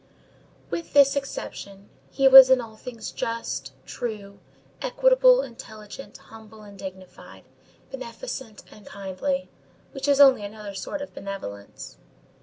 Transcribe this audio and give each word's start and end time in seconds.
With 0.71 0.93
this 0.93 1.15
exception, 1.15 1.91
he 2.09 2.27
was 2.27 2.49
in 2.49 2.59
all 2.59 2.75
things 2.75 3.11
just, 3.11 3.71
true, 3.85 4.39
equitable, 4.81 5.43
intelligent, 5.43 6.17
humble 6.17 6.63
and 6.63 6.75
dignified, 6.75 7.43
beneficent 7.91 8.63
and 8.71 8.83
kindly, 8.83 9.51
which 9.91 10.07
is 10.07 10.19
only 10.19 10.43
another 10.43 10.73
sort 10.73 11.03
of 11.03 11.13
benevolence. 11.13 11.97